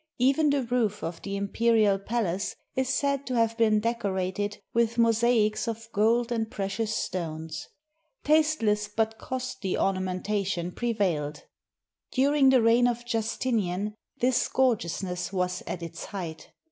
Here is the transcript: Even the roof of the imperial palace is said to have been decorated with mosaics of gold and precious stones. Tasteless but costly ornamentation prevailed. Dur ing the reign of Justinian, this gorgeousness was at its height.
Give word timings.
Even 0.17 0.49
the 0.49 0.63
roof 0.63 1.03
of 1.03 1.21
the 1.21 1.35
imperial 1.35 1.99
palace 1.99 2.55
is 2.75 2.89
said 2.89 3.27
to 3.27 3.35
have 3.35 3.55
been 3.55 3.79
decorated 3.79 4.57
with 4.73 4.97
mosaics 4.97 5.67
of 5.67 5.87
gold 5.93 6.31
and 6.31 6.49
precious 6.49 6.95
stones. 6.95 7.67
Tasteless 8.23 8.87
but 8.87 9.19
costly 9.19 9.77
ornamentation 9.77 10.71
prevailed. 10.71 11.43
Dur 12.11 12.33
ing 12.33 12.49
the 12.49 12.63
reign 12.63 12.87
of 12.87 13.05
Justinian, 13.05 13.93
this 14.17 14.47
gorgeousness 14.47 15.31
was 15.31 15.61
at 15.67 15.83
its 15.83 16.05
height. 16.05 16.49